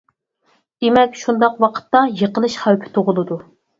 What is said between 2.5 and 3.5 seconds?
خەۋپى تۇغۇلىدۇ.